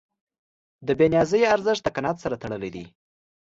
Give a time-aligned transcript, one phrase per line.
[0.87, 2.85] د بېنیازۍ ارزښت د قناعت سره تړلی دی.